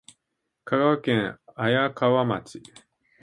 [0.65, 2.59] 香川県綾川町